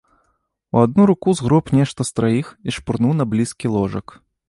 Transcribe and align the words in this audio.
У 0.77 0.79
адну 0.85 1.05
руку 1.11 1.35
згроб 1.41 1.65
нешта 1.81 2.09
з 2.11 2.17
траіх 2.23 2.47
і 2.69 2.77
шпурнуў 2.81 3.17
на 3.23 3.33
блізкі 3.35 3.67
ложак. 3.79 4.21